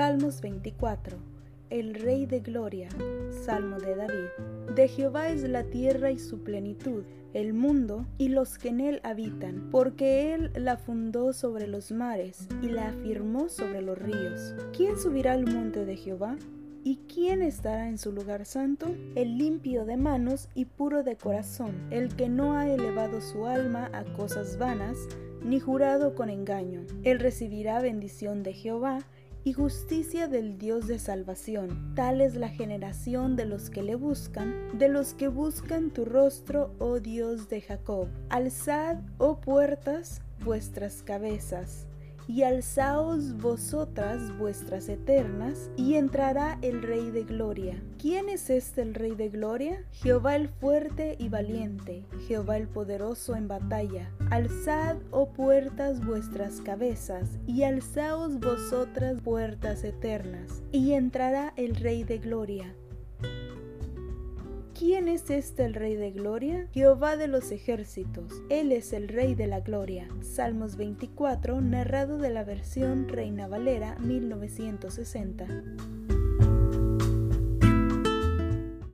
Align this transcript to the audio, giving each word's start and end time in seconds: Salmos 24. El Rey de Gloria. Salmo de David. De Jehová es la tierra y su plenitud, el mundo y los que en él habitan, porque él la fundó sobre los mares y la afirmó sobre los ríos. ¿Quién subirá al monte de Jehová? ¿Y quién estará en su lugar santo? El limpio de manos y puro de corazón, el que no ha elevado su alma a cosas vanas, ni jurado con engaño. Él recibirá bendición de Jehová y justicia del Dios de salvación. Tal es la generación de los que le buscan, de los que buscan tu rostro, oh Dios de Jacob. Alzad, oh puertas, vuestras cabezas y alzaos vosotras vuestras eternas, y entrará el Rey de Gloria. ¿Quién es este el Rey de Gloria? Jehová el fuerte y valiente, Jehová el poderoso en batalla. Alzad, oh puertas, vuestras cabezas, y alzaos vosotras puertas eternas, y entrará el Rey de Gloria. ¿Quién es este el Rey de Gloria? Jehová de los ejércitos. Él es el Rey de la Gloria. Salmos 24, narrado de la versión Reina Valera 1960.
Salmos 0.00 0.40
24. 0.40 1.18
El 1.68 1.92
Rey 1.92 2.24
de 2.24 2.40
Gloria. 2.40 2.88
Salmo 3.44 3.78
de 3.78 3.94
David. 3.96 4.74
De 4.74 4.88
Jehová 4.88 5.28
es 5.28 5.42
la 5.42 5.64
tierra 5.64 6.10
y 6.10 6.18
su 6.18 6.42
plenitud, 6.42 7.04
el 7.34 7.52
mundo 7.52 8.06
y 8.16 8.30
los 8.30 8.56
que 8.56 8.70
en 8.70 8.80
él 8.80 9.00
habitan, 9.04 9.68
porque 9.70 10.32
él 10.32 10.52
la 10.54 10.78
fundó 10.78 11.34
sobre 11.34 11.66
los 11.66 11.92
mares 11.92 12.48
y 12.62 12.68
la 12.68 12.88
afirmó 12.88 13.50
sobre 13.50 13.82
los 13.82 13.98
ríos. 13.98 14.54
¿Quién 14.74 14.98
subirá 14.98 15.32
al 15.32 15.44
monte 15.44 15.84
de 15.84 15.98
Jehová? 15.98 16.38
¿Y 16.82 17.00
quién 17.06 17.42
estará 17.42 17.86
en 17.86 17.98
su 17.98 18.10
lugar 18.10 18.46
santo? 18.46 18.86
El 19.16 19.36
limpio 19.36 19.84
de 19.84 19.98
manos 19.98 20.48
y 20.54 20.64
puro 20.64 21.02
de 21.02 21.16
corazón, 21.16 21.74
el 21.90 22.16
que 22.16 22.30
no 22.30 22.56
ha 22.56 22.66
elevado 22.70 23.20
su 23.20 23.44
alma 23.44 23.90
a 23.92 24.04
cosas 24.14 24.56
vanas, 24.56 24.96
ni 25.44 25.60
jurado 25.60 26.14
con 26.14 26.30
engaño. 26.30 26.86
Él 27.02 27.18
recibirá 27.18 27.82
bendición 27.82 28.42
de 28.42 28.54
Jehová 28.54 29.00
y 29.44 29.52
justicia 29.52 30.28
del 30.28 30.58
Dios 30.58 30.86
de 30.86 30.98
salvación. 30.98 31.94
Tal 31.94 32.20
es 32.20 32.34
la 32.34 32.48
generación 32.48 33.36
de 33.36 33.46
los 33.46 33.70
que 33.70 33.82
le 33.82 33.94
buscan, 33.94 34.54
de 34.78 34.88
los 34.88 35.14
que 35.14 35.28
buscan 35.28 35.90
tu 35.90 36.04
rostro, 36.04 36.74
oh 36.78 37.00
Dios 37.00 37.48
de 37.48 37.60
Jacob. 37.60 38.08
Alzad, 38.28 38.98
oh 39.18 39.40
puertas, 39.40 40.22
vuestras 40.44 41.02
cabezas 41.02 41.86
y 42.30 42.44
alzaos 42.44 43.36
vosotras 43.38 44.36
vuestras 44.38 44.88
eternas, 44.88 45.68
y 45.76 45.96
entrará 45.96 46.58
el 46.62 46.80
Rey 46.80 47.10
de 47.10 47.24
Gloria. 47.24 47.82
¿Quién 47.98 48.28
es 48.28 48.50
este 48.50 48.82
el 48.82 48.94
Rey 48.94 49.16
de 49.16 49.30
Gloria? 49.30 49.84
Jehová 49.90 50.36
el 50.36 50.48
fuerte 50.48 51.16
y 51.18 51.28
valiente, 51.28 52.04
Jehová 52.28 52.56
el 52.56 52.68
poderoso 52.68 53.34
en 53.34 53.48
batalla. 53.48 54.12
Alzad, 54.30 54.98
oh 55.10 55.32
puertas, 55.32 56.06
vuestras 56.06 56.60
cabezas, 56.60 57.28
y 57.48 57.64
alzaos 57.64 58.38
vosotras 58.38 59.20
puertas 59.22 59.82
eternas, 59.82 60.62
y 60.70 60.92
entrará 60.92 61.52
el 61.56 61.74
Rey 61.74 62.04
de 62.04 62.18
Gloria. 62.18 62.76
¿Quién 64.80 65.08
es 65.08 65.28
este 65.28 65.66
el 65.66 65.74
Rey 65.74 65.94
de 65.94 66.10
Gloria? 66.10 66.66
Jehová 66.72 67.18
de 67.18 67.28
los 67.28 67.50
ejércitos. 67.50 68.32
Él 68.48 68.72
es 68.72 68.94
el 68.94 69.08
Rey 69.08 69.34
de 69.34 69.46
la 69.46 69.60
Gloria. 69.60 70.08
Salmos 70.22 70.76
24, 70.76 71.60
narrado 71.60 72.16
de 72.16 72.30
la 72.30 72.44
versión 72.44 73.06
Reina 73.06 73.46
Valera 73.46 73.98
1960. 73.98 75.46